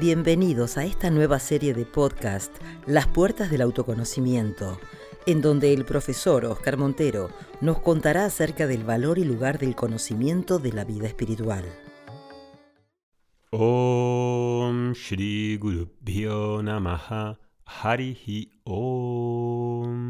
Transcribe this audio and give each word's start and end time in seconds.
Bienvenidos 0.00 0.78
a 0.78 0.84
esta 0.86 1.10
nueva 1.10 1.38
serie 1.38 1.74
de 1.74 1.84
podcast, 1.84 2.56
Las 2.86 3.06
Puertas 3.06 3.50
del 3.50 3.60
Autoconocimiento, 3.60 4.80
en 5.26 5.42
donde 5.42 5.74
el 5.74 5.84
profesor 5.84 6.46
Oscar 6.46 6.78
Montero 6.78 7.28
nos 7.60 7.80
contará 7.80 8.24
acerca 8.24 8.66
del 8.66 8.82
valor 8.82 9.18
y 9.18 9.24
lugar 9.24 9.58
del 9.58 9.76
conocimiento 9.76 10.58
de 10.58 10.72
la 10.72 10.84
vida 10.84 11.06
espiritual. 11.06 11.66
Om 13.50 14.92
Shri 14.94 15.58
Guru 15.58 15.90
Namaha 16.62 17.38
Harihi 17.66 18.52
Om. 18.64 20.00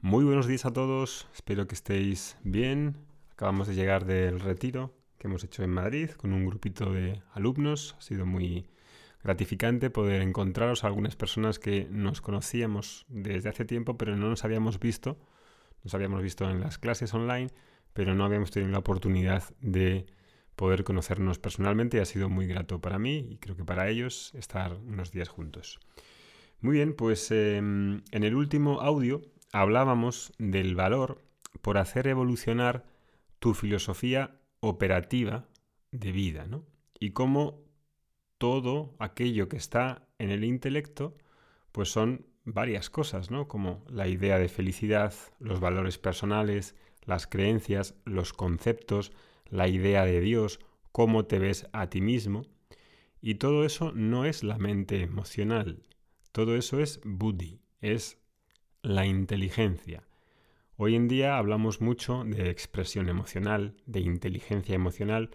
Muy 0.00 0.24
buenos 0.24 0.48
días 0.48 0.66
a 0.66 0.72
todos, 0.72 1.28
espero 1.32 1.68
que 1.68 1.76
estéis 1.76 2.36
bien. 2.42 2.96
Acabamos 3.30 3.68
de 3.68 3.76
llegar 3.76 4.04
del 4.04 4.40
retiro 4.40 5.00
que 5.22 5.28
hemos 5.28 5.44
hecho 5.44 5.62
en 5.62 5.70
Madrid 5.70 6.10
con 6.10 6.32
un 6.32 6.44
grupito 6.44 6.92
de 6.92 7.22
alumnos. 7.32 7.94
Ha 7.96 8.02
sido 8.02 8.26
muy 8.26 8.66
gratificante 9.22 9.88
poder 9.88 10.20
encontraros 10.20 10.82
a 10.82 10.88
algunas 10.88 11.14
personas 11.14 11.60
que 11.60 11.86
nos 11.88 12.20
conocíamos 12.20 13.06
desde 13.08 13.48
hace 13.48 13.64
tiempo, 13.64 13.96
pero 13.96 14.16
no 14.16 14.28
nos 14.28 14.44
habíamos 14.44 14.80
visto. 14.80 15.16
Nos 15.84 15.94
habíamos 15.94 16.22
visto 16.22 16.50
en 16.50 16.58
las 16.58 16.78
clases 16.78 17.14
online, 17.14 17.50
pero 17.92 18.16
no 18.16 18.24
habíamos 18.24 18.50
tenido 18.50 18.72
la 18.72 18.80
oportunidad 18.80 19.44
de 19.60 20.06
poder 20.56 20.82
conocernos 20.82 21.38
personalmente 21.38 22.00
ha 22.00 22.04
sido 22.04 22.28
muy 22.28 22.48
grato 22.48 22.80
para 22.80 22.98
mí 22.98 23.28
y 23.30 23.36
creo 23.36 23.56
que 23.56 23.64
para 23.64 23.88
ellos 23.88 24.34
estar 24.34 24.74
unos 24.74 25.12
días 25.12 25.28
juntos. 25.28 25.78
Muy 26.60 26.74
bien, 26.74 26.94
pues 26.94 27.30
em, 27.30 28.02
en 28.10 28.24
el 28.24 28.34
último 28.34 28.80
audio 28.80 29.22
hablábamos 29.52 30.32
del 30.38 30.74
valor 30.74 31.22
por 31.60 31.78
hacer 31.78 32.08
evolucionar 32.08 32.86
tu 33.38 33.54
filosofía 33.54 34.41
operativa 34.62 35.48
de 35.90 36.12
vida, 36.12 36.46
¿no? 36.46 36.64
Y 37.00 37.10
cómo 37.10 37.60
todo 38.38 38.94
aquello 38.98 39.48
que 39.48 39.56
está 39.56 40.08
en 40.18 40.30
el 40.30 40.44
intelecto, 40.44 41.16
pues 41.72 41.90
son 41.90 42.26
varias 42.44 42.88
cosas, 42.88 43.30
¿no? 43.30 43.48
Como 43.48 43.84
la 43.88 44.06
idea 44.06 44.38
de 44.38 44.48
felicidad, 44.48 45.12
los 45.40 45.58
valores 45.58 45.98
personales, 45.98 46.76
las 47.04 47.26
creencias, 47.26 47.96
los 48.04 48.32
conceptos, 48.32 49.12
la 49.50 49.66
idea 49.66 50.04
de 50.04 50.20
Dios, 50.20 50.60
cómo 50.92 51.24
te 51.26 51.40
ves 51.40 51.68
a 51.72 51.90
ti 51.90 52.00
mismo. 52.00 52.42
Y 53.20 53.36
todo 53.36 53.64
eso 53.64 53.92
no 53.92 54.24
es 54.24 54.44
la 54.44 54.58
mente 54.58 55.02
emocional, 55.02 55.82
todo 56.30 56.56
eso 56.56 56.80
es 56.80 57.00
buddhi, 57.04 57.60
es 57.80 58.18
la 58.82 59.06
inteligencia, 59.06 60.04
Hoy 60.76 60.96
en 60.96 61.06
día 61.06 61.36
hablamos 61.36 61.82
mucho 61.82 62.24
de 62.24 62.48
expresión 62.48 63.08
emocional, 63.10 63.76
de 63.84 64.00
inteligencia 64.00 64.74
emocional, 64.74 65.30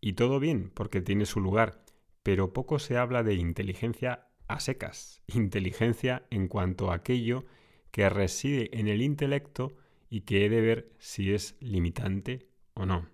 y 0.00 0.14
todo 0.14 0.40
bien, 0.40 0.70
porque 0.72 1.02
tiene 1.02 1.26
su 1.26 1.40
lugar, 1.40 1.84
pero 2.22 2.52
poco 2.52 2.78
se 2.78 2.96
habla 2.96 3.22
de 3.22 3.34
inteligencia 3.34 4.28
a 4.48 4.60
secas, 4.60 5.22
inteligencia 5.28 6.26
en 6.30 6.48
cuanto 6.48 6.90
a 6.90 6.94
aquello 6.94 7.44
que 7.90 8.08
reside 8.08 8.78
en 8.78 8.88
el 8.88 9.02
intelecto 9.02 9.76
y 10.08 10.22
que 10.22 10.46
he 10.46 10.48
de 10.48 10.60
ver 10.62 10.92
si 10.98 11.34
es 11.34 11.56
limitante 11.60 12.48
o 12.72 12.86
no. 12.86 13.06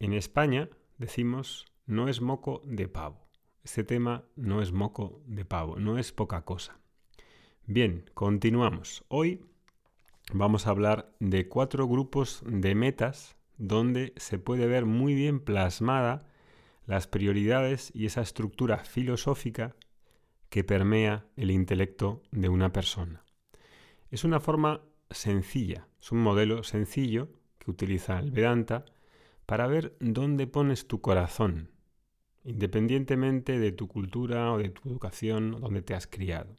En 0.00 0.12
España 0.14 0.68
decimos 0.98 1.66
no 1.86 2.08
es 2.08 2.20
moco 2.20 2.62
de 2.64 2.88
pavo. 2.88 3.28
Este 3.62 3.84
tema 3.84 4.24
no 4.34 4.62
es 4.62 4.72
moco 4.72 5.22
de 5.26 5.44
pavo, 5.44 5.78
no 5.78 5.98
es 5.98 6.12
poca 6.12 6.44
cosa. 6.44 6.80
Bien, 7.66 8.10
continuamos. 8.14 9.04
Hoy 9.08 9.44
vamos 10.32 10.66
a 10.66 10.70
hablar 10.70 11.12
de 11.20 11.48
cuatro 11.48 11.86
grupos 11.88 12.42
de 12.46 12.74
metas 12.74 13.36
donde 13.58 14.12
se 14.16 14.38
puede 14.38 14.66
ver 14.66 14.86
muy 14.86 15.14
bien 15.14 15.40
plasmada 15.40 16.26
las 16.86 17.06
prioridades 17.06 17.90
y 17.94 18.06
esa 18.06 18.20
estructura 18.20 18.78
filosófica 18.78 19.76
que 20.48 20.64
permea 20.64 21.26
el 21.36 21.50
intelecto 21.50 22.22
de 22.30 22.48
una 22.48 22.72
persona. 22.72 23.24
Es 24.10 24.24
una 24.24 24.40
forma 24.40 24.80
sencilla, 25.10 25.86
es 26.00 26.10
un 26.10 26.22
modelo 26.22 26.62
sencillo 26.62 27.28
que 27.58 27.70
utiliza 27.70 28.18
el 28.18 28.32
Vedanta 28.32 28.84
para 29.46 29.66
ver 29.66 29.96
dónde 30.00 30.46
pones 30.46 30.88
tu 30.88 31.00
corazón, 31.00 31.70
independientemente 32.44 33.58
de 33.58 33.72
tu 33.72 33.88
cultura 33.88 34.52
o 34.52 34.58
de 34.58 34.70
tu 34.70 34.88
educación, 34.88 35.60
donde 35.60 35.82
te 35.82 35.94
has 35.94 36.06
criado. 36.06 36.56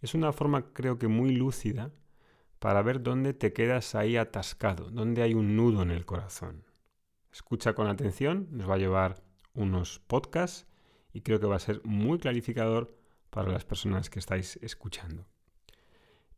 Es 0.00 0.14
una 0.14 0.32
forma 0.32 0.72
creo 0.72 0.98
que 0.98 1.08
muy 1.08 1.34
lúcida 1.34 1.90
para 2.60 2.82
ver 2.82 3.02
dónde 3.02 3.34
te 3.34 3.52
quedas 3.52 3.94
ahí 3.96 4.16
atascado, 4.16 4.90
dónde 4.90 5.22
hay 5.22 5.34
un 5.34 5.56
nudo 5.56 5.82
en 5.82 5.90
el 5.90 6.04
corazón. 6.04 6.62
Escucha 7.32 7.72
con 7.72 7.88
atención, 7.88 8.48
nos 8.52 8.68
va 8.68 8.74
a 8.74 8.78
llevar 8.78 9.22
unos 9.54 9.98
podcasts 10.06 10.66
y 11.12 11.22
creo 11.22 11.40
que 11.40 11.46
va 11.46 11.56
a 11.56 11.60
ser 11.60 11.80
muy 11.84 12.18
clarificador 12.18 12.96
para 13.30 13.50
las 13.50 13.64
personas 13.64 14.10
que 14.10 14.18
estáis 14.18 14.58
escuchando. 14.62 15.26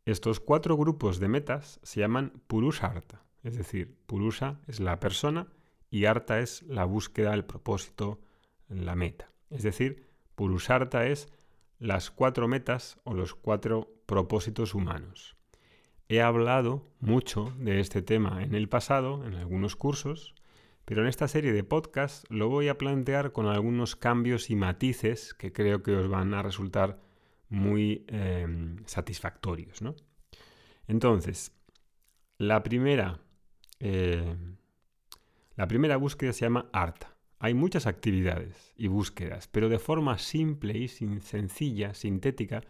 Estos 0.05 0.39
cuatro 0.39 0.77
grupos 0.77 1.19
de 1.19 1.27
metas 1.27 1.79
se 1.83 1.99
llaman 1.99 2.41
Purusharta, 2.47 3.23
es 3.43 3.57
decir, 3.57 3.97
Purusha 4.05 4.61
es 4.67 4.79
la 4.79 4.99
persona 4.99 5.47
y 5.89 6.05
Arta 6.05 6.39
es 6.39 6.63
la 6.63 6.85
búsqueda, 6.85 7.33
el 7.33 7.43
propósito, 7.43 8.21
la 8.69 8.95
meta. 8.95 9.29
Es 9.49 9.63
decir, 9.63 10.07
Purusharta 10.35 11.05
es 11.05 11.27
las 11.79 12.11
cuatro 12.11 12.47
metas 12.47 12.97
o 13.03 13.13
los 13.13 13.35
cuatro 13.35 13.93
propósitos 14.05 14.73
humanos. 14.73 15.35
He 16.13 16.21
hablado 16.21 16.85
mucho 16.99 17.55
de 17.57 17.79
este 17.79 18.03
tema 18.03 18.43
en 18.43 18.53
el 18.53 18.69
pasado, 18.69 19.25
en 19.25 19.33
algunos 19.33 19.75
cursos, 19.75 20.35
pero 20.85 21.01
en 21.01 21.07
esta 21.07 21.27
serie 21.27 21.51
de 21.51 21.63
podcasts 21.63 22.23
lo 22.29 22.49
voy 22.49 22.67
a 22.67 22.77
plantear 22.77 23.31
con 23.31 23.47
algunos 23.47 23.95
cambios 23.95 24.51
y 24.51 24.55
matices 24.55 25.33
que 25.33 25.51
creo 25.51 25.81
que 25.81 25.95
os 25.95 26.07
van 26.07 26.35
a 26.35 26.43
resultar 26.43 26.99
muy 27.49 28.05
em, 28.09 28.75
satisfactorios. 28.85 29.79
Entonces, 30.87 31.51
la 32.37 32.61
primera, 32.61 33.19
eh, 33.79 34.35
la 35.55 35.67
primera 35.67 35.97
búsqueda 35.97 36.31
se 36.31 36.45
llama 36.45 36.69
ARTA. 36.73 37.17
Hay 37.39 37.55
muchas 37.55 37.87
actividades 37.87 38.75
y 38.77 38.85
búsquedas, 38.85 39.47
pero 39.47 39.67
de 39.67 39.79
forma 39.79 40.19
simple 40.19 40.77
y 40.77 40.89
sencilla, 40.89 41.95
sintética, 41.95 42.61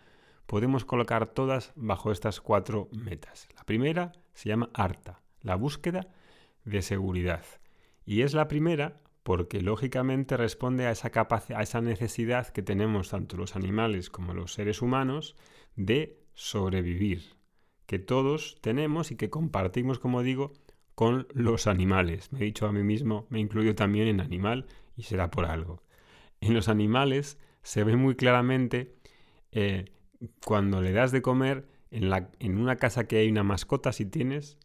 podemos 0.45 0.85
colocar 0.85 1.27
todas 1.27 1.73
bajo 1.75 2.11
estas 2.11 2.41
cuatro 2.41 2.89
metas. 2.91 3.47
La 3.55 3.63
primera 3.63 4.11
se 4.33 4.49
llama 4.49 4.69
ARTA, 4.73 5.21
la 5.41 5.55
búsqueda 5.55 6.07
de 6.65 6.81
seguridad. 6.81 7.43
Y 8.05 8.21
es 8.21 8.33
la 8.33 8.47
primera 8.47 9.01
porque 9.23 9.61
lógicamente 9.61 10.35
responde 10.35 10.85
a 10.85 10.91
esa, 10.91 11.11
a 11.15 11.63
esa 11.63 11.81
necesidad 11.81 12.47
que 12.49 12.61
tenemos 12.61 13.09
tanto 13.09 13.37
los 13.37 13.55
animales 13.55 14.09
como 14.09 14.33
los 14.33 14.53
seres 14.53 14.81
humanos 14.81 15.35
de 15.75 16.19
sobrevivir, 16.33 17.37
que 17.85 17.99
todos 17.99 18.57
tenemos 18.61 19.11
y 19.11 19.15
que 19.15 19.29
compartimos, 19.29 19.99
como 19.99 20.23
digo, 20.23 20.51
con 20.95 21.27
los 21.33 21.67
animales. 21.67 22.31
Me 22.31 22.39
he 22.39 22.43
dicho 22.43 22.67
a 22.67 22.73
mí 22.73 22.83
mismo, 22.83 23.25
me 23.29 23.39
incluyo 23.39 23.75
también 23.75 24.07
en 24.07 24.19
animal 24.19 24.67
y 24.95 25.03
será 25.03 25.31
por 25.31 25.45
algo. 25.45 25.81
En 26.41 26.53
los 26.53 26.67
animales 26.67 27.39
se 27.61 27.83
ve 27.83 27.95
muy 27.95 28.15
claramente 28.15 28.95
eh, 29.51 29.85
cuando 30.45 30.81
le 30.81 30.91
das 30.91 31.11
de 31.11 31.21
comer, 31.21 31.67
en, 31.91 32.09
la, 32.09 32.29
en 32.39 32.57
una 32.57 32.77
casa 32.77 33.07
que 33.07 33.17
hay 33.17 33.29
una 33.29 33.43
mascota, 33.43 33.91
si 33.91 34.05
tienes, 34.05 34.57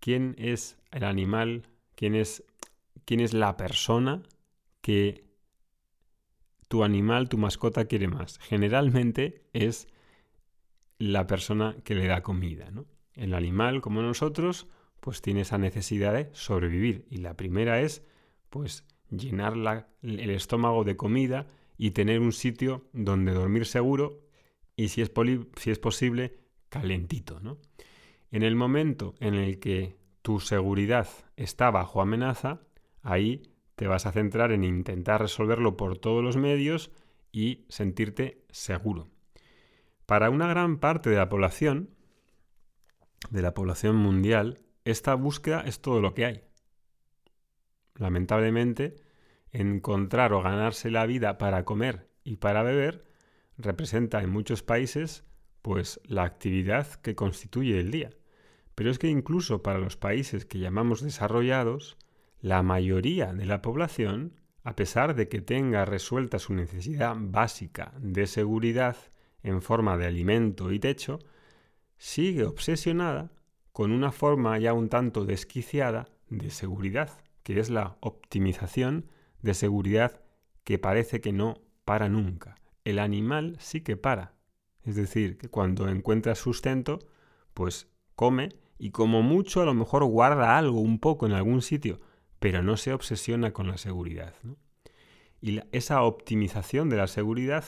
quién 0.00 0.34
es 0.38 0.78
el 0.90 1.04
animal, 1.04 1.68
quién 1.94 2.14
es, 2.14 2.44
quién 3.04 3.20
es 3.20 3.34
la 3.34 3.56
persona 3.56 4.22
que 4.80 5.24
tu 6.68 6.84
animal, 6.84 7.28
tu 7.28 7.38
mascota 7.38 7.84
quiere 7.84 8.08
más. 8.08 8.38
Generalmente 8.38 9.44
es 9.52 9.88
la 10.98 11.26
persona 11.26 11.76
que 11.84 11.94
le 11.94 12.06
da 12.06 12.22
comida. 12.22 12.70
¿no? 12.70 12.86
El 13.14 13.34
animal, 13.34 13.80
como 13.80 14.02
nosotros, 14.02 14.68
pues 15.00 15.20
tiene 15.20 15.42
esa 15.42 15.58
necesidad 15.58 16.14
de 16.14 16.30
sobrevivir. 16.32 17.06
Y 17.10 17.18
la 17.18 17.36
primera 17.36 17.80
es, 17.80 18.02
pues, 18.50 18.86
llenar 19.10 19.86
el 20.02 20.30
estómago 20.30 20.84
de 20.84 20.96
comida 20.96 21.46
y 21.76 21.90
tener 21.90 22.20
un 22.20 22.32
sitio 22.32 22.88
donde 22.92 23.32
dormir 23.32 23.66
seguro 23.66 24.22
y 24.76 24.88
si 24.88 25.02
es, 25.02 25.12
si 25.56 25.70
es 25.70 25.78
posible, 25.78 26.38
calentito. 26.68 27.40
¿no? 27.40 27.58
En 28.30 28.42
el 28.42 28.56
momento 28.56 29.14
en 29.20 29.34
el 29.34 29.58
que 29.58 29.96
tu 30.22 30.40
seguridad 30.40 31.08
está 31.36 31.70
bajo 31.70 32.00
amenaza, 32.00 32.60
ahí 33.02 33.42
te 33.74 33.86
vas 33.86 34.06
a 34.06 34.12
centrar 34.12 34.52
en 34.52 34.64
intentar 34.64 35.20
resolverlo 35.20 35.76
por 35.76 35.98
todos 35.98 36.22
los 36.22 36.36
medios 36.36 36.90
y 37.32 37.64
sentirte 37.68 38.44
seguro. 38.50 39.08
Para 40.06 40.30
una 40.30 40.46
gran 40.46 40.78
parte 40.78 41.10
de 41.10 41.16
la 41.16 41.28
población, 41.28 41.90
de 43.30 43.42
la 43.42 43.54
población 43.54 43.96
mundial, 43.96 44.58
esta 44.84 45.14
búsqueda 45.14 45.62
es 45.62 45.80
todo 45.80 46.00
lo 46.00 46.14
que 46.14 46.26
hay. 46.26 46.44
Lamentablemente, 47.94 48.96
encontrar 49.50 50.32
o 50.32 50.42
ganarse 50.42 50.90
la 50.90 51.06
vida 51.06 51.38
para 51.38 51.64
comer 51.64 52.08
y 52.24 52.36
para 52.36 52.62
beber 52.62 53.04
representa 53.58 54.22
en 54.22 54.30
muchos 54.30 54.62
países 54.62 55.24
pues 55.62 56.00
la 56.04 56.24
actividad 56.24 56.86
que 56.94 57.14
constituye 57.14 57.78
el 57.78 57.90
día. 57.90 58.10
Pero 58.74 58.90
es 58.90 58.98
que 58.98 59.08
incluso 59.08 59.62
para 59.62 59.78
los 59.78 59.96
países 59.96 60.44
que 60.44 60.58
llamamos 60.58 61.02
desarrollados, 61.02 61.96
la 62.40 62.62
mayoría 62.62 63.32
de 63.32 63.46
la 63.46 63.62
población 63.62 64.34
a 64.64 64.76
pesar 64.76 65.14
de 65.14 65.28
que 65.28 65.40
tenga 65.40 65.84
resuelta 65.84 66.38
su 66.38 66.54
necesidad 66.54 67.16
básica 67.18 67.92
de 67.98 68.26
seguridad 68.26 68.96
en 69.42 69.60
forma 69.60 69.96
de 69.96 70.06
alimento 70.06 70.70
y 70.70 70.78
techo, 70.78 71.18
sigue 71.98 72.44
obsesionada 72.44 73.32
con 73.72 73.90
una 73.90 74.12
forma 74.12 74.58
ya 74.58 74.72
un 74.72 74.88
tanto 74.88 75.24
desquiciada 75.24 76.08
de 76.28 76.50
seguridad, 76.50 77.10
que 77.42 77.58
es 77.58 77.70
la 77.70 77.96
optimización 78.00 79.06
de 79.40 79.54
seguridad 79.54 80.20
que 80.62 80.78
parece 80.78 81.20
que 81.20 81.32
no 81.32 81.60
para 81.84 82.08
nunca. 82.08 82.54
El 82.84 82.98
animal 82.98 83.56
sí 83.58 83.80
que 83.80 83.96
para. 83.96 84.34
Es 84.84 84.96
decir, 84.96 85.38
que 85.38 85.48
cuando 85.48 85.88
encuentra 85.88 86.34
sustento, 86.34 86.98
pues 87.54 87.88
come 88.14 88.50
y 88.78 88.90
como 88.90 89.22
mucho 89.22 89.62
a 89.62 89.64
lo 89.64 89.74
mejor 89.74 90.04
guarda 90.04 90.58
algo 90.58 90.80
un 90.80 90.98
poco 90.98 91.26
en 91.26 91.32
algún 91.32 91.62
sitio, 91.62 92.00
pero 92.40 92.62
no 92.62 92.76
se 92.76 92.92
obsesiona 92.92 93.52
con 93.52 93.68
la 93.68 93.78
seguridad. 93.78 94.34
Y 95.40 95.60
esa 95.70 96.02
optimización 96.02 96.88
de 96.88 96.96
la 96.96 97.06
seguridad 97.06 97.64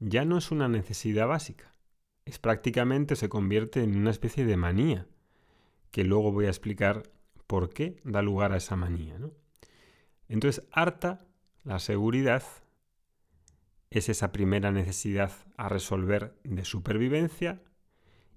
ya 0.00 0.24
no 0.24 0.38
es 0.38 0.50
una 0.50 0.68
necesidad 0.68 1.28
básica. 1.28 1.74
Es 2.24 2.40
prácticamente 2.40 3.14
se 3.14 3.28
convierte 3.28 3.84
en 3.84 3.96
una 3.96 4.10
especie 4.10 4.44
de 4.44 4.56
manía, 4.56 5.06
que 5.92 6.02
luego 6.02 6.32
voy 6.32 6.46
a 6.46 6.50
explicar 6.50 7.04
por 7.46 7.70
qué 7.70 8.00
da 8.02 8.22
lugar 8.22 8.52
a 8.52 8.56
esa 8.56 8.74
manía. 8.74 9.16
Entonces, 10.28 10.66
harta 10.72 11.24
la 11.62 11.78
seguridad 11.78 12.42
es 13.90 14.08
esa 14.08 14.32
primera 14.32 14.72
necesidad 14.72 15.32
a 15.56 15.68
resolver 15.68 16.38
de 16.44 16.64
supervivencia 16.64 17.62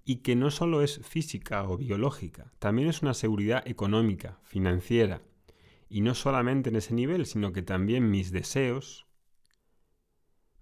y 0.05 0.17
que 0.17 0.35
no 0.35 0.51
solo 0.51 0.81
es 0.81 0.99
física 1.05 1.63
o 1.69 1.77
biológica, 1.77 2.51
también 2.59 2.87
es 2.87 3.01
una 3.01 3.13
seguridad 3.13 3.67
económica, 3.67 4.39
financiera, 4.43 5.21
y 5.89 6.01
no 6.01 6.15
solamente 6.15 6.69
en 6.69 6.77
ese 6.77 6.93
nivel, 6.93 7.25
sino 7.25 7.51
que 7.51 7.61
también 7.61 8.09
mis 8.09 8.31
deseos, 8.31 9.07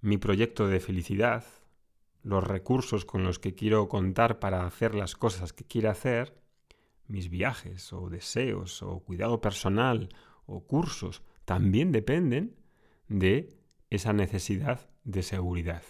mi 0.01 0.17
proyecto 0.17 0.67
de 0.67 0.79
felicidad, 0.79 1.45
los 2.23 2.43
recursos 2.45 3.05
con 3.05 3.23
los 3.23 3.39
que 3.39 3.55
quiero 3.55 3.87
contar 3.87 4.39
para 4.39 4.65
hacer 4.65 4.95
las 4.95 5.15
cosas 5.15 5.53
que 5.53 5.63
quiero 5.63 5.89
hacer, 5.89 6.37
mis 7.07 7.29
viajes 7.29 7.93
o 7.93 8.09
deseos 8.09 8.83
o 8.83 8.99
cuidado 8.99 9.39
personal 9.39 10.09
o 10.45 10.65
cursos, 10.65 11.23
también 11.45 11.91
dependen 11.91 12.55
de 13.07 13.56
esa 13.89 14.13
necesidad 14.13 14.89
de 15.03 15.23
seguridad. 15.23 15.83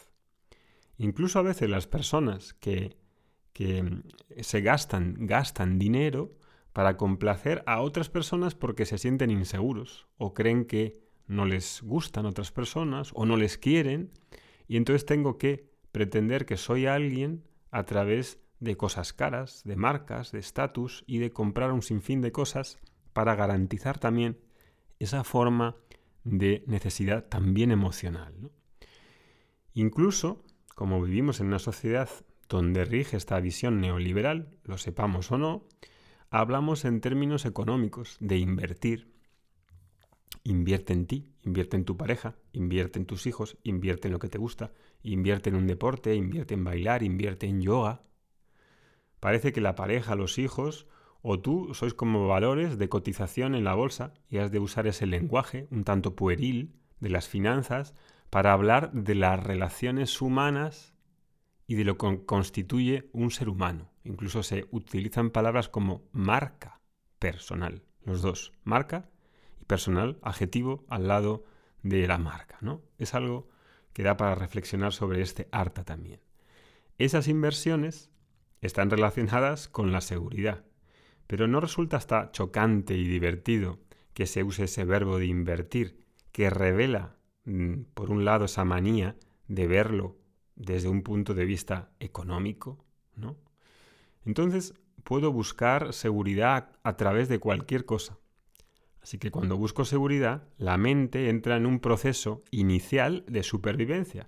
Incluso 0.97 1.39
a 1.39 1.43
veces 1.43 1.69
las 1.69 1.87
personas 1.87 2.53
que, 2.53 2.97
que 3.53 4.01
se 4.41 4.61
gastan, 4.61 5.15
gastan 5.19 5.79
dinero 5.79 6.35
para 6.73 6.97
complacer 6.97 7.63
a 7.65 7.81
otras 7.81 8.09
personas 8.09 8.55
porque 8.55 8.85
se 8.85 8.97
sienten 8.97 9.31
inseguros 9.31 10.07
o 10.17 10.33
creen 10.33 10.65
que 10.65 10.99
no 11.25 11.45
les 11.45 11.81
gustan 11.81 12.25
otras 12.25 12.51
personas 12.51 13.11
o 13.13 13.25
no 13.25 13.35
les 13.37 13.57
quieren 13.57 14.11
y 14.67 14.77
entonces 14.77 15.05
tengo 15.05 15.37
que 15.37 15.69
pretender 15.91 16.45
que 16.45 16.57
soy 16.57 16.85
alguien 16.85 17.43
a 17.71 17.83
través 17.83 18.39
de 18.59 18.75
cosas 18.75 19.13
caras, 19.13 19.63
de 19.65 19.75
marcas, 19.75 20.31
de 20.31 20.39
estatus 20.39 21.03
y 21.07 21.19
de 21.19 21.31
comprar 21.31 21.71
un 21.71 21.81
sinfín 21.81 22.21
de 22.21 22.31
cosas 22.31 22.77
para 23.13 23.35
garantizar 23.35 23.99
también 23.99 24.39
esa 24.99 25.23
forma 25.23 25.75
de 26.27 26.63
necesidad 26.67 27.25
también 27.25 27.71
emocional. 27.71 28.51
Incluso, 29.73 30.43
como 30.75 31.01
vivimos 31.01 31.39
en 31.39 31.47
una 31.47 31.59
sociedad 31.59 32.09
donde 32.49 32.85
rige 32.85 33.17
esta 33.17 33.39
visión 33.39 33.79
neoliberal, 33.79 34.49
lo 34.63 34.77
sepamos 34.77 35.31
o 35.31 35.37
no, 35.37 35.65
hablamos 36.29 36.85
en 36.85 37.01
términos 37.01 37.45
económicos 37.45 38.17
de 38.19 38.37
invertir. 38.37 39.13
Invierte 40.43 40.93
en 40.93 41.07
ti, 41.07 41.31
invierte 41.43 41.77
en 41.77 41.85
tu 41.85 41.97
pareja, 41.97 42.35
invierte 42.53 42.99
en 42.99 43.05
tus 43.05 43.25
hijos, 43.27 43.57
invierte 43.63 44.07
en 44.07 44.13
lo 44.13 44.19
que 44.19 44.29
te 44.29 44.37
gusta, 44.37 44.71
invierte 45.03 45.49
en 45.49 45.55
un 45.55 45.67
deporte, 45.67 46.15
invierte 46.15 46.53
en 46.53 46.63
bailar, 46.63 47.03
invierte 47.03 47.47
en 47.47 47.61
yoga. 47.61 48.03
Parece 49.19 49.51
que 49.51 49.61
la 49.61 49.75
pareja, 49.75 50.15
los 50.15 50.37
hijos 50.37 50.87
o 51.21 51.39
tú 51.39 51.73
sois 51.73 51.93
como 51.93 52.27
valores 52.27 52.77
de 52.77 52.89
cotización 52.89 53.55
en 53.55 53.63
la 53.63 53.75
bolsa 53.75 54.13
y 54.29 54.37
has 54.37 54.51
de 54.51 54.59
usar 54.59 54.87
ese 54.87 55.05
lenguaje 55.05 55.67
un 55.71 55.83
tanto 55.83 56.15
pueril 56.15 56.75
de 56.99 57.09
las 57.09 57.27
finanzas 57.27 57.93
para 58.29 58.53
hablar 58.53 58.91
de 58.91 59.15
las 59.15 59.41
relaciones 59.41 60.21
humanas 60.21 60.93
y 61.67 61.75
de 61.75 61.83
lo 61.83 61.97
que 61.97 62.25
constituye 62.25 63.09
un 63.13 63.31
ser 63.31 63.49
humano. 63.49 63.91
Incluso 64.03 64.43
se 64.43 64.67
utilizan 64.71 65.31
palabras 65.31 65.69
como 65.69 66.03
marca 66.11 66.79
personal, 67.19 67.83
los 68.03 68.21
dos, 68.21 68.53
marca 68.63 69.09
y 69.61 69.65
personal, 69.65 70.17
adjetivo 70.21 70.85
al 70.87 71.07
lado 71.07 71.43
de 71.83 72.07
la 72.07 72.17
marca, 72.17 72.57
¿no? 72.61 72.81
Es 72.97 73.13
algo 73.13 73.49
que 73.93 74.03
da 74.03 74.15
para 74.15 74.35
reflexionar 74.35 74.93
sobre 74.93 75.21
este 75.21 75.49
harta 75.51 75.83
también. 75.83 76.21
Esas 76.97 77.27
inversiones 77.27 78.11
están 78.61 78.89
relacionadas 78.89 79.67
con 79.67 79.91
la 79.91 80.01
seguridad, 80.01 80.63
pero 81.27 81.47
no 81.47 81.59
resulta 81.59 81.97
hasta 81.97 82.31
chocante 82.31 82.97
y 82.97 83.07
divertido 83.07 83.79
que 84.13 84.25
se 84.25 84.43
use 84.43 84.63
ese 84.63 84.85
verbo 84.85 85.19
de 85.19 85.27
invertir, 85.27 85.99
que 86.31 86.49
revela, 86.49 87.17
mm, 87.45 87.81
por 87.93 88.09
un 88.09 88.25
lado, 88.25 88.45
esa 88.45 88.65
manía 88.65 89.15
de 89.47 89.67
verlo 89.67 90.17
desde 90.55 90.89
un 90.89 91.03
punto 91.03 91.33
de 91.33 91.45
vista 91.45 91.91
económico, 91.99 92.83
¿no? 93.15 93.37
Entonces, 94.25 94.73
puedo 95.03 95.31
buscar 95.31 95.93
seguridad 95.93 96.71
a 96.83 96.97
través 96.97 97.29
de 97.29 97.39
cualquier 97.39 97.85
cosa. 97.85 98.17
Así 99.01 99.19
que 99.19 99.31
cuando 99.31 99.55
busco 99.55 99.85
seguridad, 99.85 100.49
la 100.57 100.77
mente 100.77 101.29
entra 101.29 101.55
en 101.55 101.65
un 101.65 101.79
proceso 101.79 102.43
inicial 102.51 103.23
de 103.27 103.43
supervivencia. 103.43 104.27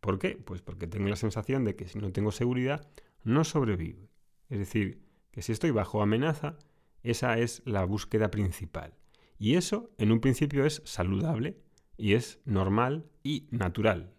¿Por 0.00 0.18
qué? 0.18 0.36
Pues 0.36 0.60
porque 0.60 0.86
tengo 0.86 1.08
la 1.08 1.16
sensación 1.16 1.64
de 1.64 1.74
que 1.74 1.88
si 1.88 1.98
no 1.98 2.12
tengo 2.12 2.32
seguridad, 2.32 2.86
no 3.24 3.44
sobrevivo. 3.44 4.10
Es 4.50 4.58
decir, 4.58 5.00
que 5.30 5.42
si 5.42 5.52
estoy 5.52 5.70
bajo 5.70 6.02
amenaza, 6.02 6.58
esa 7.02 7.38
es 7.38 7.62
la 7.64 7.84
búsqueda 7.84 8.30
principal. 8.30 8.94
Y 9.38 9.56
eso, 9.56 9.90
en 9.98 10.12
un 10.12 10.20
principio, 10.20 10.66
es 10.66 10.82
saludable 10.84 11.56
y 11.96 12.14
es 12.14 12.40
normal 12.44 13.06
y 13.22 13.48
natural. 13.50 14.12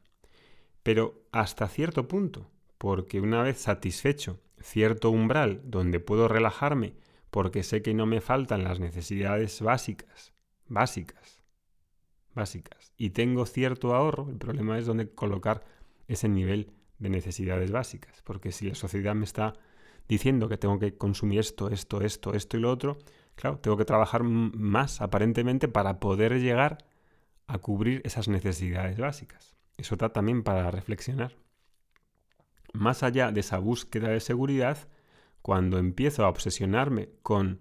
Pero 0.84 1.28
hasta 1.32 1.68
cierto 1.68 2.08
punto, 2.08 2.50
porque 2.78 3.22
una 3.22 3.44
vez 3.44 3.60
satisfecho 3.60 4.40
cierto 4.60 5.10
umbral 5.10 5.62
donde 5.64 6.00
puedo 6.00 6.28
relajarme 6.28 6.96
porque 7.30 7.64
sé 7.64 7.82
que 7.82 7.94
no 7.94 8.06
me 8.06 8.22
faltan 8.22 8.64
las 8.64 8.80
necesidades 8.80 9.62
básicas, 9.62 10.34
básicas, 10.68 11.42
básicas, 12.36 12.94
y 12.98 13.12
tengo 13.12 13.46
cierto 13.46 13.96
ahorro, 13.96 14.30
el 14.30 14.38
problema 14.38 14.78
es 14.78 14.86
dónde 14.86 15.10
colocar 15.10 15.64
ese 16.08 16.28
nivel 16.28 16.72
de 17.00 17.10
necesidades 17.10 17.72
básicas, 17.72 18.22
porque 18.24 18.52
si 18.52 18.68
la 18.68 18.76
sociedad 18.76 19.16
me 19.16 19.24
está 19.24 19.54
diciendo 20.08 20.50
que 20.50 20.58
tengo 20.58 20.80
que 20.80 20.98
consumir 20.98 21.40
esto, 21.40 21.70
esto, 21.70 22.02
esto, 22.02 22.34
esto 22.34 22.58
y 22.58 22.60
lo 22.60 22.72
otro, 22.72 22.98
claro, 23.36 23.60
tengo 23.60 23.78
que 23.78 23.86
trabajar 23.86 24.24
más 24.24 25.02
aparentemente 25.02 25.68
para 25.68 26.00
poder 26.00 26.40
llegar 26.40 26.80
a 27.48 27.58
cubrir 27.58 28.02
esas 28.06 28.28
necesidades 28.28 28.98
básicas. 28.98 29.56
Eso 29.78 29.96
está 29.96 30.10
también 30.10 30.44
para 30.44 30.70
reflexionar. 30.72 31.36
Más 32.74 33.04
allá 33.04 33.32
de 33.32 33.42
esa 33.42 33.60
búsqueda 33.60 34.10
de 34.10 34.20
seguridad, 34.20 34.78
cuando 35.42 35.78
empiezo 35.78 36.24
a 36.24 36.30
obsesionarme 36.30 37.10
con, 37.22 37.60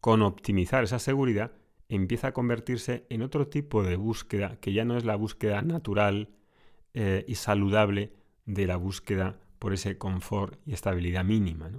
con 0.00 0.22
optimizar 0.22 0.84
esa 0.84 0.98
seguridad, 0.98 1.52
empieza 1.88 2.28
a 2.28 2.32
convertirse 2.32 3.06
en 3.08 3.22
otro 3.22 3.48
tipo 3.48 3.82
de 3.82 3.96
búsqueda 3.96 4.58
que 4.60 4.72
ya 4.72 4.84
no 4.84 4.96
es 4.96 5.04
la 5.04 5.16
búsqueda 5.16 5.62
natural 5.62 6.30
eh, 6.92 7.24
y 7.28 7.36
saludable 7.36 8.12
de 8.46 8.66
la 8.66 8.76
búsqueda 8.76 9.38
por 9.64 9.72
ese 9.72 9.96
confort 9.96 10.60
y 10.66 10.74
estabilidad 10.74 11.24
mínima. 11.24 11.70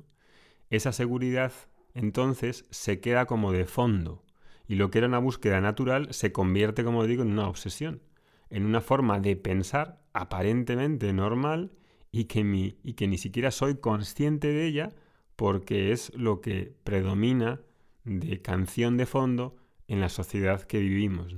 Esa 0.71 0.91
seguridad 0.91 1.53
entonces 1.93 2.65
se 2.71 2.99
queda 2.99 3.27
como 3.27 3.51
de 3.51 3.65
fondo 3.65 4.23
y 4.67 4.73
lo 4.73 4.89
que 4.89 4.97
era 4.97 5.07
una 5.07 5.19
búsqueda 5.19 5.61
natural 5.61 6.11
se 6.11 6.31
convierte, 6.31 6.83
como 6.83 7.05
digo, 7.05 7.21
en 7.21 7.33
una 7.33 7.47
obsesión, 7.47 8.01
en 8.49 8.65
una 8.65 8.81
forma 8.81 9.19
de 9.19 9.35
pensar 9.35 10.01
aparentemente 10.13 11.13
normal 11.13 11.73
y 12.11 12.23
que, 12.23 12.75
y 12.83 12.93
que 12.93 13.07
ni 13.07 13.19
siquiera 13.19 13.51
soy 13.51 13.75
consciente 13.75 14.47
de 14.47 14.65
ella 14.65 14.95
porque 15.35 15.91
es 15.91 16.11
lo 16.15 16.41
que 16.41 16.73
predomina 16.83 17.61
de 18.03 18.41
canción 18.41 18.97
de 18.97 19.05
fondo 19.05 19.57
en 19.87 19.99
la 19.99 20.09
sociedad 20.09 20.63
que 20.63 20.79
vivimos. 20.79 21.35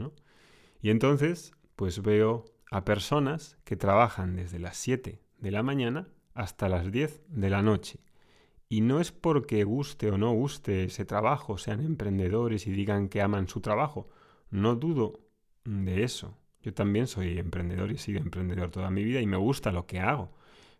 Y 0.82 0.92
entonces, 0.92 1.52
pues 1.76 2.02
veo 2.02 2.46
a 2.72 2.86
personas 2.86 3.58
que 3.66 3.76
trabajan 3.76 4.38
desde 4.38 4.60
las 4.60 4.78
7 4.78 5.20
de 5.40 5.52
la 5.52 5.62
mañana 5.62 6.08
hasta 6.38 6.70
las 6.70 6.92
10 6.92 7.24
de 7.30 7.50
la 7.50 7.64
noche. 7.64 8.00
Y 8.70 8.82
no 8.82 9.00
es 9.00 9.12
porque 9.12 9.64
guste 9.64 10.12
o 10.12 10.18
no 10.18 10.32
guste 10.34 10.84
ese 10.84 11.04
trabajo, 11.04 11.58
sean 11.58 11.82
emprendedores 11.82 12.68
y 12.68 12.72
digan 12.72 13.10
que 13.10 13.22
aman 13.22 13.48
su 13.48 13.60
trabajo. 13.60 14.08
No 14.52 14.76
dudo 14.76 15.20
de 15.66 16.04
eso. 16.04 16.38
Yo 16.62 16.74
también 16.74 17.08
soy 17.08 17.40
emprendedor 17.40 17.92
y 17.92 17.96
he 17.96 17.98
sido 17.98 18.20
emprendedor 18.20 18.70
toda 18.70 18.92
mi 18.92 19.04
vida 19.04 19.20
y 19.20 19.26
me 19.26 19.38
gusta 19.38 19.72
lo 19.72 19.88
que 19.88 20.00
hago. 20.00 20.32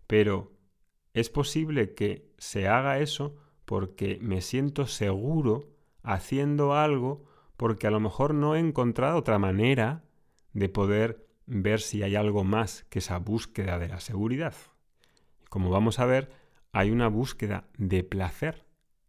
Pero 0.06 0.52
es 1.14 1.30
posible 1.30 1.96
que 1.96 2.30
se 2.38 2.68
haga 2.68 3.00
eso 3.00 3.36
porque 3.66 4.20
me 4.22 4.42
siento 4.42 4.86
seguro 4.86 5.72
haciendo 6.04 6.76
algo 6.76 7.26
porque 7.58 7.88
a 7.88 7.92
lo 7.92 8.00
mejor 8.00 8.36
no 8.36 8.56
he 8.56 8.60
encontrado 8.60 9.18
otra 9.18 9.40
manera 9.40 10.04
de 10.54 10.70
poder 10.70 11.26
ver 11.48 11.82
si 11.82 12.04
hay 12.04 12.16
algo 12.16 12.44
más 12.44 12.86
que 12.90 13.00
esa 13.00 13.18
búsqueda 13.18 13.80
de 13.80 13.88
la 13.88 14.00
seguridad. 14.00 14.54
Como 15.50 15.70
vamos 15.70 16.00
a 16.00 16.06
ver, 16.06 16.30
hay 16.72 16.92
una 16.92 17.08
búsqueda 17.08 17.68
de 17.78 18.04
placer 18.04 18.66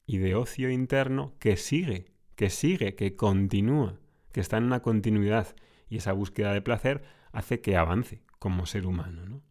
y 0.07 0.19
de 0.19 0.35
ocio 0.35 0.71
interno 0.71 1.35
que 1.39 1.57
sigue, 1.57 2.13
que 2.35 2.51
sigue, 2.51 2.95
que 2.95 3.17
continúa, 3.17 3.99
que 4.33 4.41
está 4.41 4.57
en 4.57 4.65
una 4.65 4.81
continuidad 4.81 5.55
y 5.89 5.99
esa 5.99 6.13
búsqueda 6.13 6.53
de 6.53 6.63
placer 6.63 7.03
hace 7.33 7.61
que 7.61 7.77
avance 7.77 8.23
como 8.39 8.67
ser 8.67 8.87
humano. 8.87 9.43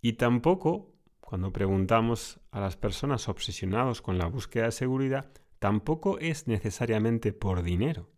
Y 0.00 0.14
tampoco, 0.14 0.92
cuando 1.20 1.52
preguntamos 1.52 2.40
a 2.50 2.60
las 2.60 2.76
personas 2.76 3.28
obsesionadas 3.28 4.02
con 4.02 4.18
la 4.18 4.26
búsqueda 4.26 4.66
de 4.66 4.72
seguridad, 4.72 5.30
tampoco 5.58 6.18
es 6.18 6.46
necesariamente 6.46 7.32
por 7.32 7.62
dinero. 7.62 8.10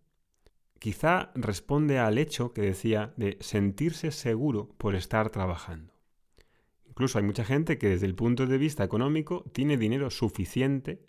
Quizá 0.78 1.30
responde 1.34 1.98
al 1.98 2.18
hecho 2.18 2.52
que 2.52 2.62
decía 2.62 3.14
de 3.16 3.38
sentirse 3.40 4.10
seguro 4.10 4.68
por 4.76 4.94
estar 4.94 5.30
trabajando. 5.30 5.96
Incluso 6.97 7.19
hay 7.19 7.25
mucha 7.25 7.45
gente 7.45 7.79
que 7.79 7.91
desde 7.91 8.07
el 8.07 8.15
punto 8.15 8.47
de 8.47 8.59
vista 8.59 8.83
económico 8.83 9.45
tiene 9.53 9.76
dinero 9.76 10.11
suficiente 10.11 11.05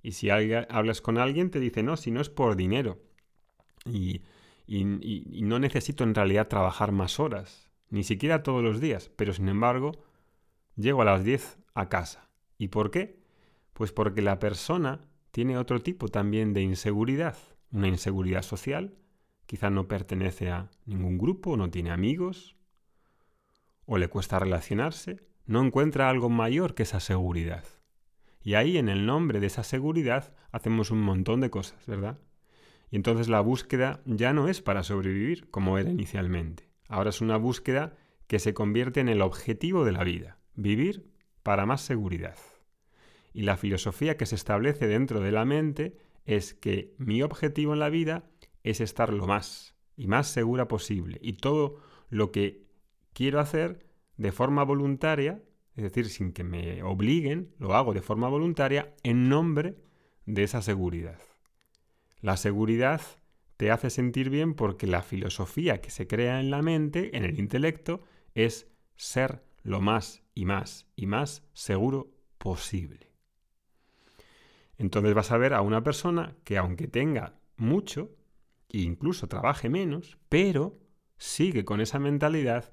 y 0.00 0.12
si 0.12 0.30
hablas 0.30 1.00
con 1.00 1.18
alguien 1.18 1.50
te 1.50 1.58
dice, 1.58 1.82
no, 1.82 1.96
si 1.96 2.10
no 2.10 2.20
es 2.20 2.30
por 2.30 2.54
dinero. 2.54 2.98
Y, 3.84 4.22
y 4.66 5.42
no 5.42 5.58
necesito 5.58 6.04
en 6.04 6.14
realidad 6.14 6.48
trabajar 6.48 6.92
más 6.92 7.18
horas, 7.18 7.70
ni 7.90 8.04
siquiera 8.04 8.42
todos 8.42 8.62
los 8.62 8.80
días, 8.80 9.10
pero 9.16 9.32
sin 9.32 9.48
embargo 9.48 9.92
llego 10.76 11.02
a 11.02 11.06
las 11.06 11.24
10 11.24 11.58
a 11.74 11.88
casa. 11.88 12.30
¿Y 12.56 12.68
por 12.68 12.90
qué? 12.90 13.18
Pues 13.72 13.92
porque 13.92 14.22
la 14.22 14.38
persona 14.38 15.00
tiene 15.32 15.58
otro 15.58 15.80
tipo 15.80 16.08
también 16.08 16.52
de 16.52 16.62
inseguridad 16.62 17.36
una 17.72 17.88
inseguridad 17.88 18.42
social, 18.42 18.94
quizá 19.46 19.70
no 19.70 19.88
pertenece 19.88 20.50
a 20.50 20.70
ningún 20.86 21.18
grupo, 21.18 21.56
no 21.56 21.70
tiene 21.70 21.90
amigos, 21.90 22.56
o 23.90 23.96
le 23.96 24.08
cuesta 24.08 24.38
relacionarse, 24.38 25.16
no 25.46 25.64
encuentra 25.64 26.10
algo 26.10 26.28
mayor 26.28 26.74
que 26.74 26.82
esa 26.82 27.00
seguridad. 27.00 27.64
Y 28.42 28.52
ahí, 28.52 28.76
en 28.76 28.90
el 28.90 29.06
nombre 29.06 29.40
de 29.40 29.46
esa 29.46 29.64
seguridad, 29.64 30.36
hacemos 30.52 30.90
un 30.90 31.00
montón 31.00 31.40
de 31.40 31.48
cosas, 31.48 31.86
¿verdad? 31.86 32.18
Y 32.90 32.96
entonces 32.96 33.28
la 33.28 33.40
búsqueda 33.40 34.02
ya 34.04 34.34
no 34.34 34.46
es 34.46 34.60
para 34.60 34.82
sobrevivir 34.82 35.48
como 35.50 35.78
era 35.78 35.90
inicialmente. 35.90 36.68
Ahora 36.86 37.08
es 37.08 37.22
una 37.22 37.38
búsqueda 37.38 37.96
que 38.26 38.38
se 38.38 38.52
convierte 38.52 39.00
en 39.00 39.08
el 39.08 39.22
objetivo 39.22 39.86
de 39.86 39.92
la 39.92 40.04
vida, 40.04 40.36
vivir 40.54 41.10
para 41.42 41.64
más 41.64 41.80
seguridad. 41.80 42.36
Y 43.32 43.42
la 43.42 43.56
filosofía 43.56 44.18
que 44.18 44.26
se 44.26 44.34
establece 44.34 44.86
dentro 44.86 45.20
de 45.20 45.32
la 45.32 45.46
mente 45.46 45.96
es 46.26 46.52
que 46.52 46.94
mi 46.98 47.22
objetivo 47.22 47.72
en 47.72 47.80
la 47.80 47.88
vida 47.88 48.28
es 48.64 48.82
estar 48.82 49.14
lo 49.14 49.26
más 49.26 49.74
y 49.96 50.08
más 50.08 50.28
segura 50.28 50.68
posible. 50.68 51.18
Y 51.22 51.34
todo 51.34 51.78
lo 52.10 52.32
que 52.32 52.67
quiero 53.18 53.40
hacer 53.40 53.84
de 54.16 54.30
forma 54.30 54.62
voluntaria, 54.62 55.42
es 55.74 55.82
decir, 55.82 56.08
sin 56.08 56.32
que 56.32 56.44
me 56.44 56.84
obliguen, 56.84 57.52
lo 57.58 57.74
hago 57.74 57.92
de 57.92 58.00
forma 58.00 58.28
voluntaria 58.28 58.94
en 59.02 59.28
nombre 59.28 59.74
de 60.24 60.44
esa 60.44 60.62
seguridad. 60.62 61.18
La 62.20 62.36
seguridad 62.36 63.00
te 63.56 63.72
hace 63.72 63.90
sentir 63.90 64.30
bien 64.30 64.54
porque 64.54 64.86
la 64.86 65.02
filosofía 65.02 65.80
que 65.80 65.90
se 65.90 66.06
crea 66.06 66.38
en 66.38 66.52
la 66.52 66.62
mente, 66.62 67.16
en 67.16 67.24
el 67.24 67.40
intelecto, 67.40 68.04
es 68.36 68.70
ser 68.94 69.42
lo 69.64 69.80
más 69.80 70.22
y 70.32 70.44
más 70.44 70.86
y 70.94 71.06
más 71.06 71.42
seguro 71.54 72.12
posible. 72.38 73.10
Entonces 74.76 75.12
vas 75.12 75.32
a 75.32 75.38
ver 75.38 75.54
a 75.54 75.62
una 75.62 75.82
persona 75.82 76.36
que 76.44 76.56
aunque 76.56 76.86
tenga 76.86 77.34
mucho, 77.56 78.14
incluso 78.68 79.26
trabaje 79.26 79.68
menos, 79.68 80.18
pero 80.28 80.78
sigue 81.16 81.64
con 81.64 81.80
esa 81.80 81.98
mentalidad 81.98 82.72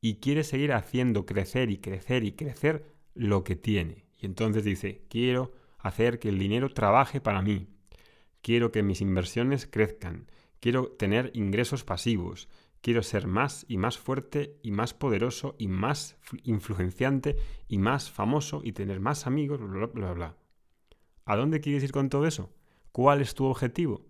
y 0.00 0.16
quiere 0.16 0.44
seguir 0.44 0.72
haciendo 0.72 1.26
crecer 1.26 1.70
y 1.70 1.78
crecer 1.78 2.24
y 2.24 2.32
crecer 2.32 2.94
lo 3.14 3.44
que 3.44 3.56
tiene. 3.56 4.06
Y 4.20 4.26
entonces 4.26 4.64
dice, 4.64 5.02
quiero 5.08 5.52
hacer 5.78 6.18
que 6.18 6.28
el 6.28 6.38
dinero 6.38 6.70
trabaje 6.70 7.20
para 7.20 7.42
mí, 7.42 7.68
quiero 8.42 8.72
que 8.72 8.82
mis 8.82 9.00
inversiones 9.00 9.66
crezcan, 9.66 10.30
quiero 10.60 10.88
tener 10.92 11.30
ingresos 11.34 11.84
pasivos, 11.84 12.48
quiero 12.80 13.02
ser 13.02 13.26
más 13.26 13.64
y 13.68 13.78
más 13.78 13.98
fuerte 13.98 14.58
y 14.62 14.70
más 14.70 14.94
poderoso 14.94 15.56
y 15.58 15.68
más 15.68 16.16
influenciante 16.44 17.36
y 17.68 17.78
más 17.78 18.10
famoso 18.10 18.60
y 18.62 18.72
tener 18.72 19.00
más 19.00 19.26
amigos, 19.26 19.60
bla, 19.60 19.86
bla, 19.86 20.12
bla. 20.12 20.36
¿A 21.24 21.36
dónde 21.36 21.60
quieres 21.60 21.82
ir 21.82 21.92
con 21.92 22.08
todo 22.08 22.26
eso? 22.26 22.54
¿Cuál 22.92 23.20
es 23.20 23.34
tu 23.34 23.44
objetivo? 23.44 24.06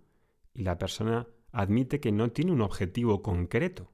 Y 0.53 0.63
la 0.63 0.79
persona 0.79 1.27
admite 1.53 2.01
que 2.01 2.13
no 2.13 2.31
tiene 2.31 2.53
un 2.53 2.61
objetivo 2.61 3.23
concreto, 3.23 3.91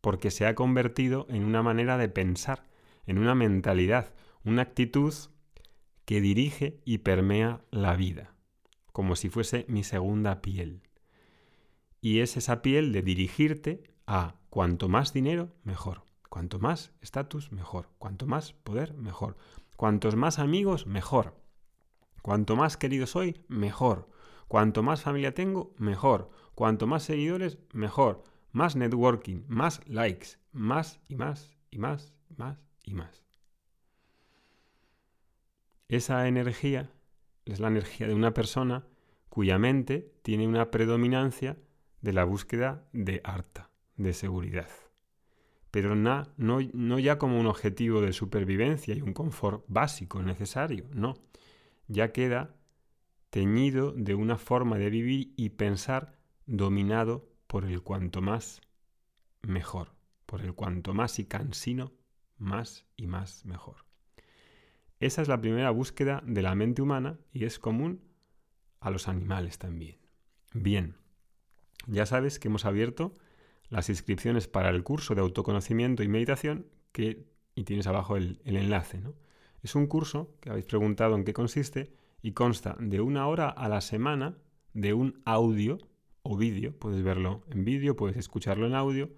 porque 0.00 0.30
se 0.30 0.46
ha 0.46 0.54
convertido 0.54 1.26
en 1.28 1.44
una 1.44 1.62
manera 1.62 1.98
de 1.98 2.08
pensar, 2.08 2.68
en 3.06 3.18
una 3.18 3.34
mentalidad, 3.34 4.14
una 4.44 4.62
actitud 4.62 5.14
que 6.04 6.20
dirige 6.20 6.80
y 6.84 6.98
permea 6.98 7.60
la 7.70 7.96
vida, 7.96 8.34
como 8.92 9.16
si 9.16 9.28
fuese 9.28 9.66
mi 9.68 9.84
segunda 9.84 10.40
piel. 10.40 10.82
Y 12.00 12.20
es 12.20 12.36
esa 12.36 12.62
piel 12.62 12.92
de 12.92 13.02
dirigirte 13.02 13.82
a 14.06 14.36
cuanto 14.50 14.88
más 14.88 15.12
dinero, 15.12 15.52
mejor. 15.64 16.02
Cuanto 16.28 16.58
más 16.58 16.92
estatus, 17.00 17.52
mejor. 17.52 17.90
Cuanto 17.98 18.26
más 18.26 18.52
poder, 18.52 18.94
mejor. 18.94 19.36
Cuantos 19.76 20.16
más 20.16 20.38
amigos, 20.38 20.86
mejor. 20.86 21.34
Cuanto 22.22 22.56
más 22.56 22.76
querido 22.76 23.06
soy, 23.06 23.44
mejor. 23.48 24.08
Cuanto 24.46 24.82
más 24.82 25.02
familia 25.02 25.34
tengo, 25.34 25.74
mejor. 25.78 26.30
Cuanto 26.54 26.86
más 26.86 27.02
seguidores, 27.02 27.58
mejor. 27.72 28.24
Más 28.58 28.74
networking, 28.74 29.44
más 29.46 29.80
likes, 29.86 30.30
más 30.50 30.98
y 31.06 31.14
más 31.14 31.56
y 31.70 31.78
más 31.78 32.12
y 32.28 32.34
más 32.34 32.58
y 32.82 32.92
más. 32.92 33.22
Esa 35.86 36.26
energía 36.26 36.90
es 37.44 37.60
la 37.60 37.68
energía 37.68 38.08
de 38.08 38.14
una 38.14 38.34
persona 38.34 38.84
cuya 39.28 39.60
mente 39.60 40.12
tiene 40.22 40.48
una 40.48 40.72
predominancia 40.72 41.56
de 42.00 42.12
la 42.12 42.24
búsqueda 42.24 42.84
de 42.92 43.20
harta, 43.22 43.70
de 43.96 44.12
seguridad. 44.12 44.70
Pero 45.70 45.94
no, 45.94 46.24
no 46.36 46.98
ya 46.98 47.16
como 47.16 47.38
un 47.38 47.46
objetivo 47.46 48.00
de 48.00 48.12
supervivencia 48.12 48.92
y 48.92 49.02
un 49.02 49.12
confort 49.12 49.66
básico 49.68 50.20
necesario, 50.20 50.86
no 50.92 51.14
ya 51.86 52.10
queda 52.10 52.56
teñido 53.30 53.92
de 53.92 54.16
una 54.16 54.36
forma 54.36 54.78
de 54.78 54.90
vivir 54.90 55.32
y 55.36 55.50
pensar 55.50 56.18
dominado 56.46 57.27
por 57.48 57.64
el 57.64 57.82
cuanto 57.82 58.22
más 58.22 58.60
mejor, 59.42 59.94
por 60.26 60.42
el 60.42 60.54
cuanto 60.54 60.94
más 60.94 61.18
y 61.18 61.24
cansino, 61.24 61.92
más 62.36 62.86
y 62.96 63.08
más 63.08 63.44
mejor. 63.44 63.84
Esa 65.00 65.22
es 65.22 65.28
la 65.28 65.40
primera 65.40 65.70
búsqueda 65.70 66.22
de 66.24 66.42
la 66.42 66.54
mente 66.54 66.82
humana 66.82 67.18
y 67.32 67.44
es 67.44 67.58
común 67.58 68.02
a 68.80 68.90
los 68.90 69.08
animales 69.08 69.58
también. 69.58 69.98
Bien, 70.52 70.96
ya 71.86 72.06
sabes 72.06 72.38
que 72.38 72.48
hemos 72.48 72.64
abierto 72.64 73.14
las 73.70 73.88
inscripciones 73.88 74.46
para 74.46 74.70
el 74.70 74.84
curso 74.84 75.14
de 75.14 75.20
autoconocimiento 75.20 76.02
y 76.02 76.08
meditación 76.08 76.66
que, 76.92 77.26
y 77.54 77.64
tienes 77.64 77.86
abajo 77.86 78.16
el, 78.16 78.40
el 78.44 78.56
enlace, 78.56 79.00
¿no? 79.00 79.14
Es 79.62 79.74
un 79.74 79.86
curso 79.86 80.36
que 80.40 80.50
habéis 80.50 80.66
preguntado 80.66 81.16
en 81.16 81.24
qué 81.24 81.32
consiste 81.32 81.92
y 82.22 82.32
consta 82.32 82.76
de 82.78 83.00
una 83.00 83.26
hora 83.26 83.48
a 83.48 83.68
la 83.68 83.80
semana 83.80 84.38
de 84.72 84.94
un 84.94 85.20
audio 85.24 85.78
o 86.30 86.36
vídeo, 86.36 86.78
puedes 86.78 87.02
verlo 87.02 87.42
en 87.48 87.64
vídeo, 87.64 87.96
puedes 87.96 88.18
escucharlo 88.18 88.66
en 88.66 88.74
audio, 88.74 89.08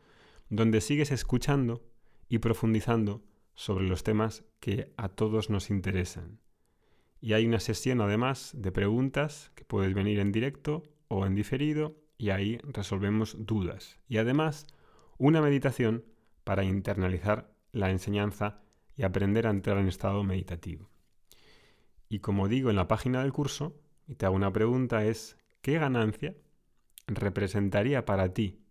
donde 0.49 0.81
sigues 0.81 1.11
escuchando 1.11 1.83
y 2.29 2.39
profundizando 2.39 3.25
sobre 3.55 3.89
los 3.89 4.05
temas 4.05 4.45
que 4.61 4.93
a 4.97 5.09
todos 5.09 5.51
nos 5.51 5.71
interesan. 5.71 6.39
Y 7.21 7.33
hay 7.33 7.47
una 7.47 7.59
sesión 7.59 8.01
además 8.01 8.53
de 8.55 8.71
preguntas 8.71 9.51
que 9.57 9.65
puedes 9.65 9.93
venir 9.93 10.21
en 10.21 10.31
directo 10.31 10.85
o 11.09 11.27
en 11.27 11.35
diferido 11.35 11.97
y 12.17 12.31
ahí 12.31 12.61
resolvemos 12.63 13.37
dudas. 13.45 13.99
Y 14.09 14.19
además 14.19 14.69
una 15.19 15.43
meditación 15.43 16.05
para 16.45 16.63
internalizar 16.63 17.53
la 17.73 17.91
enseñanza 17.91 18.63
y 18.95 19.03
aprender 19.03 19.49
a 19.49 19.51
entrar 19.51 19.79
en 19.79 19.89
estado 19.89 20.23
meditativo. 20.23 20.89
Y 22.09 22.21
como 22.21 22.47
digo 22.47 22.71
en 22.71 22.77
la 22.77 22.87
página 22.87 23.23
del 23.23 23.33
curso, 23.33 23.75
y 24.07 24.15
te 24.15 24.27
hago 24.27 24.37
una 24.37 24.53
pregunta, 24.53 25.05
es 25.05 25.37
¿qué 25.61 25.79
ganancia 25.79 26.37
representaría 27.15 28.05
para 28.05 28.33
ti 28.33 28.65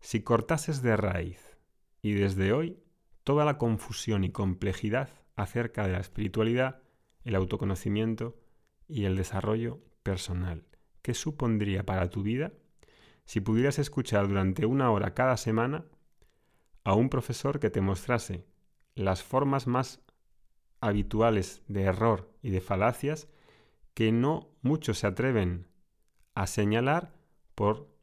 si 0.00 0.22
cortases 0.22 0.82
de 0.82 0.96
raíz 0.96 1.56
y 2.02 2.12
desde 2.12 2.52
hoy 2.52 2.78
toda 3.24 3.44
la 3.44 3.58
confusión 3.58 4.24
y 4.24 4.30
complejidad 4.30 5.08
acerca 5.36 5.86
de 5.86 5.92
la 5.92 6.00
espiritualidad, 6.00 6.82
el 7.24 7.34
autoconocimiento 7.34 8.36
y 8.86 9.04
el 9.04 9.16
desarrollo 9.16 9.80
personal? 10.02 10.66
¿Qué 11.02 11.14
supondría 11.14 11.84
para 11.84 12.10
tu 12.10 12.22
vida 12.22 12.52
si 13.24 13.40
pudieras 13.40 13.78
escuchar 13.78 14.28
durante 14.28 14.66
una 14.66 14.90
hora 14.90 15.14
cada 15.14 15.36
semana 15.36 15.86
a 16.84 16.94
un 16.94 17.08
profesor 17.08 17.58
que 17.58 17.70
te 17.70 17.80
mostrase 17.80 18.46
las 18.94 19.22
formas 19.22 19.66
más 19.66 20.00
habituales 20.80 21.62
de 21.66 21.82
error 21.82 22.30
y 22.42 22.50
de 22.50 22.60
falacias 22.60 23.28
que 23.94 24.12
no 24.12 24.50
muchos 24.60 24.98
se 24.98 25.06
atreven 25.06 25.66
a 26.34 26.46
señalar 26.46 27.14
por 27.54 27.94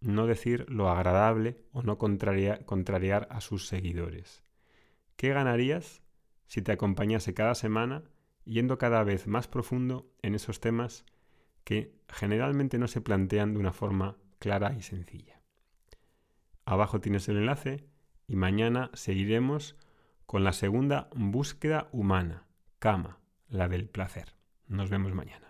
no 0.00 0.26
decir 0.26 0.66
lo 0.68 0.88
agradable 0.88 1.62
o 1.72 1.82
no 1.82 1.98
contrariar 1.98 3.28
a 3.30 3.40
sus 3.40 3.66
seguidores. 3.66 4.42
¿Qué 5.16 5.30
ganarías 5.30 6.02
si 6.46 6.62
te 6.62 6.72
acompañase 6.72 7.34
cada 7.34 7.54
semana 7.54 8.04
yendo 8.44 8.78
cada 8.78 9.04
vez 9.04 9.26
más 9.26 9.48
profundo 9.48 10.10
en 10.22 10.34
esos 10.34 10.60
temas 10.60 11.04
que 11.64 11.94
generalmente 12.08 12.78
no 12.78 12.88
se 12.88 13.00
plantean 13.00 13.52
de 13.52 13.60
una 13.60 13.72
forma 13.72 14.16
clara 14.38 14.74
y 14.76 14.82
sencilla? 14.82 15.40
Abajo 16.64 17.00
tienes 17.00 17.28
el 17.28 17.36
enlace 17.36 17.84
y 18.26 18.36
mañana 18.36 18.90
seguiremos 18.94 19.76
con 20.24 20.44
la 20.44 20.52
segunda 20.52 21.10
búsqueda 21.14 21.88
humana, 21.92 22.46
Kama, 22.78 23.18
la 23.48 23.68
del 23.68 23.88
placer. 23.88 24.36
Nos 24.68 24.88
vemos 24.88 25.12
mañana. 25.12 25.49